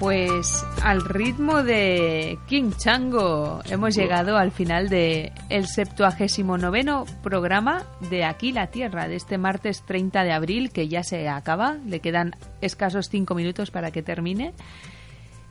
[0.00, 6.84] Pues al ritmo de King Chango hemos llegado al final de el 79
[7.22, 11.76] programa de Aquí la Tierra de este martes 30 de abril que ya se acaba,
[11.86, 14.54] le quedan escasos cinco minutos para que termine.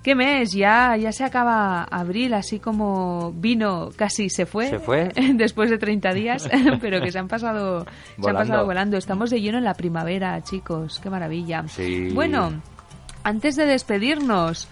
[0.02, 0.54] ¿Qué mes?
[0.54, 4.68] Ya, ya se acaba abril, así como vino casi se fue.
[4.68, 5.12] Se fue.
[5.36, 6.50] Después de 30 días,
[6.82, 7.86] pero que se han pasado
[8.18, 8.24] volando.
[8.24, 8.98] Se han pasado volando.
[8.98, 11.00] Estamos de lleno en la primavera, chicos.
[11.00, 11.68] Qué maravilla.
[11.68, 12.10] Sí.
[12.16, 12.62] Bueno,
[13.30, 14.68] antes de despedirnos.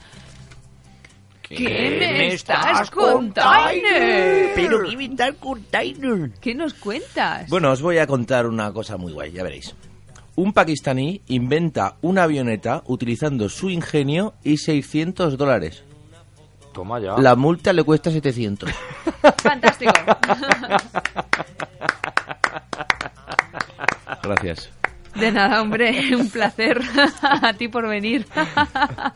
[1.43, 3.81] ¿Qué, me estás contando?
[4.55, 6.29] Pero ¿qué me estás contando?
[6.41, 7.47] ¿Qué nos cuentas?
[7.49, 9.73] Bueno, os voy a contar una cosa muy guay, ya veréis.
[10.35, 15.83] Un pakistaní inventa una avioneta utilizando su ingenio y 600 dólares.
[16.73, 17.17] Toma ya.
[17.17, 18.69] La multa le cuesta 700.
[19.37, 19.93] Fantástico.
[24.23, 24.69] Gracias.
[25.19, 26.79] De nada, hombre, un placer
[27.21, 28.25] a ti por venir.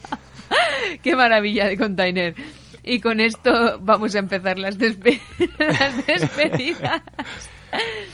[1.04, 2.36] Qué maravilla de container.
[2.84, 5.22] Y con esto vamos a empezar las, despe
[5.60, 7.04] las despedidas.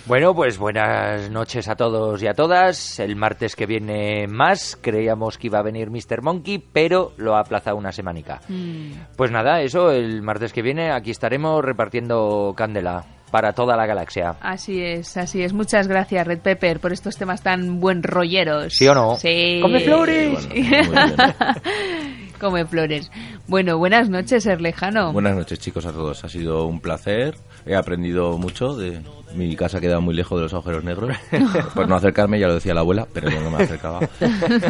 [0.05, 2.99] Bueno, pues buenas noches a todos y a todas.
[2.99, 4.77] El martes que viene más.
[4.79, 6.21] Creíamos que iba a venir Mr.
[6.21, 8.41] Monkey, pero lo ha aplazado una semanica.
[8.49, 8.91] Mm.
[9.15, 14.35] Pues nada, eso, el martes que viene aquí estaremos repartiendo candela para toda la galaxia.
[14.41, 15.53] Así es, así es.
[15.53, 18.73] Muchas gracias, Red Pepper, por estos temas tan buen rolleros.
[18.73, 19.15] ¿Sí o no?
[19.17, 19.59] Sí.
[19.61, 20.47] ¡Come flores!
[22.39, 23.11] Come flores.
[23.47, 25.11] Bueno, buenas noches, Erlejano.
[25.11, 26.23] Buenas noches, chicos, a todos.
[26.23, 27.35] Ha sido un placer.
[27.65, 29.01] He aprendido mucho de...
[29.33, 31.17] Mi casa queda muy lejos de los agujeros negros.
[31.73, 33.99] Por no acercarme, ya lo decía la abuela, pero yo no me acercaba.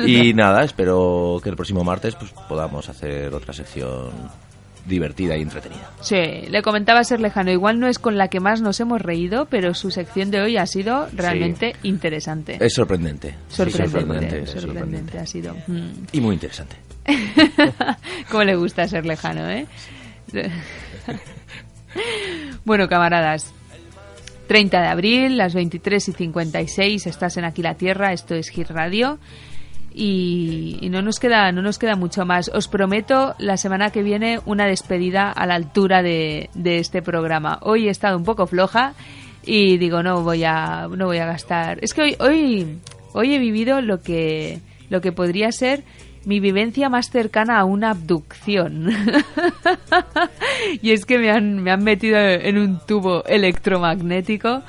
[0.05, 4.09] Y nada, espero que el próximo martes pues, podamos hacer otra sección
[4.87, 5.91] divertida y entretenida.
[6.01, 9.45] Sí, le comentaba ser lejano, igual no es con la que más nos hemos reído,
[9.45, 11.89] pero su sección de hoy ha sido realmente sí.
[11.89, 12.57] interesante.
[12.59, 13.35] Es sorprendente.
[13.49, 15.55] Sorprendente, sí, sorprendente, sorprendente, sorprendente, ha sido.
[15.67, 16.07] Mm.
[16.11, 16.77] Y muy interesante.
[18.31, 19.67] Como le gusta ser lejano, ¿eh?
[22.65, 23.53] bueno, camaradas.
[24.47, 28.69] 30 de abril, las 23 y 56, estás en Aquí la Tierra, esto es Hit
[28.69, 29.19] Radio.
[29.99, 32.49] Y, y, no nos queda no nos queda mucho más.
[32.53, 37.57] Os prometo la semana que viene una despedida a la altura de, de, este programa.
[37.63, 38.93] Hoy he estado un poco floja
[39.43, 41.79] y digo no voy a no voy a gastar.
[41.81, 42.77] Es que hoy hoy
[43.13, 44.59] hoy he vivido lo que
[44.91, 45.83] lo que podría ser
[46.27, 48.89] mi vivencia más cercana a una abducción.
[50.81, 54.61] y es que me han, me han metido en un tubo electromagnético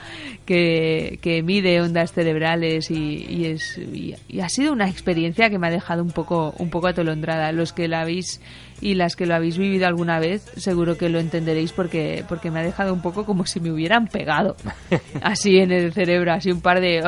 [0.49, 5.59] que, que mide ondas cerebrales y, y es y, y, ha sido una experiencia que
[5.59, 7.53] me ha dejado un poco un poco atolondrada.
[7.53, 8.41] Los que la habéis
[8.81, 12.61] y las que lo habéis vivido alguna vez, seguro que lo entenderéis porque porque me
[12.61, 14.57] ha dejado un poco como si me hubieran pegado
[15.23, 17.03] así en el cerebro, así un par de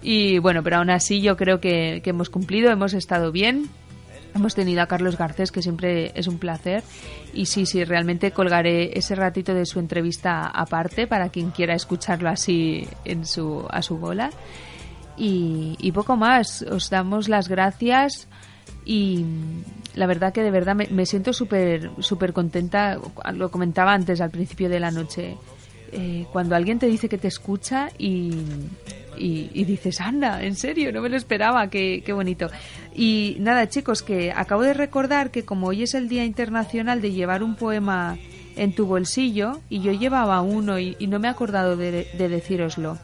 [0.00, 3.68] y bueno, pero aún así yo creo que, que hemos cumplido, hemos estado bien.
[4.38, 6.84] Hemos tenido a Carlos Garcés, que siempre es un placer.
[7.32, 12.28] Y sí, sí, realmente colgaré ese ratito de su entrevista aparte para quien quiera escucharlo
[12.28, 14.30] así en su, a su bola.
[15.16, 16.62] Y, y poco más.
[16.62, 18.28] Os damos las gracias
[18.84, 19.24] y
[19.96, 22.96] la verdad que de verdad me, me siento súper súper contenta.
[23.34, 25.36] Lo comentaba antes al principio de la noche.
[25.90, 28.30] Eh, cuando alguien te dice que te escucha y,
[29.18, 32.48] y, dices, anda, en serio, no me lo esperaba, qué, qué, bonito.
[32.94, 37.12] Y nada, chicos, que acabo de recordar que como hoy es el Día Internacional de
[37.12, 38.16] llevar un poema
[38.56, 42.28] en tu bolsillo, y yo llevaba uno y, y no me he acordado de, de
[42.28, 42.98] decíroslo.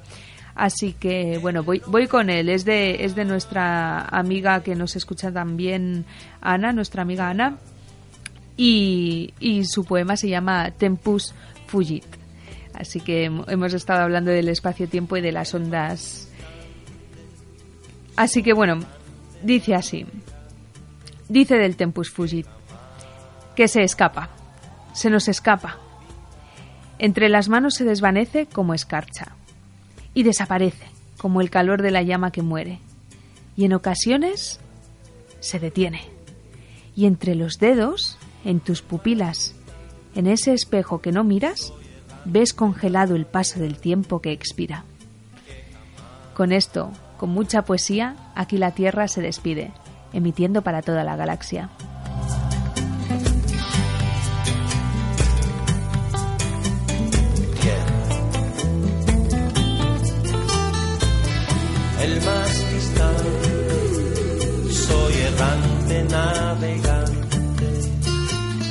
[0.55, 2.49] Así que, bueno, voy, voy con él.
[2.49, 6.05] Es de, es de nuestra amiga que nos escucha también,
[6.41, 7.59] Ana, nuestra amiga Ana.
[8.57, 11.35] Y, y su poema se llama Tempus
[11.67, 12.05] Fugit.
[12.75, 16.29] Así que hemos estado hablando del espacio-tiempo y de las ondas.
[18.17, 18.81] Así que bueno,
[19.43, 20.07] dice así.
[21.29, 22.47] Dice del Tempus Fugit
[23.55, 24.31] que se escapa,
[24.93, 25.79] se nos escapa.
[26.99, 29.37] Entre las manos se desvanece como escarcha
[30.13, 30.87] y desaparece
[31.19, 32.81] como el calor de la llama que muere.
[33.57, 34.61] Y en ocasiones
[35.41, 36.03] se detiene.
[36.97, 39.55] Y entre los dedos, en tus pupilas,
[40.15, 41.73] en ese espejo que no miras,
[42.25, 44.85] ves congelado el paso del tiempo que expira.
[46.35, 49.71] Con esto Con mucha poesía, aquí la Tierra se despide,
[50.13, 51.71] emitiendo para toda la galaxia.
[62.03, 63.49] El más distante,
[64.71, 67.39] soy errante navegante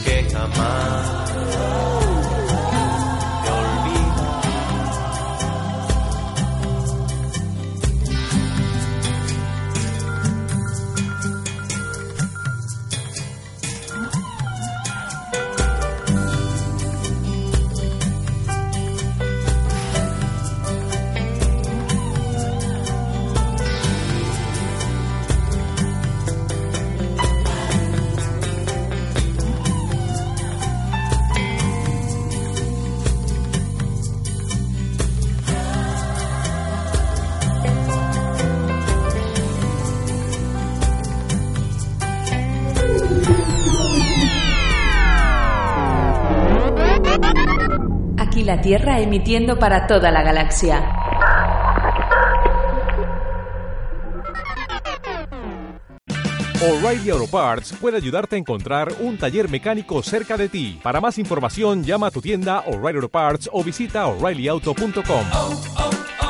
[0.05, 1.22] que jamás
[48.41, 50.83] la Tierra emitiendo para toda la galaxia.
[56.63, 60.79] O'Reilly Auto Parts puede ayudarte a encontrar un taller mecánico cerca de ti.
[60.81, 65.25] Para más información, llama a tu tienda O'Reilly Auto Parts o visita oreillyauto.com.
[65.33, 66.23] Oh, oh, oh,